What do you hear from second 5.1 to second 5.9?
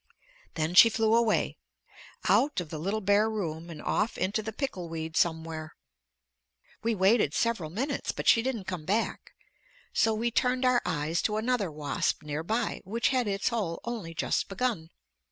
somewhere.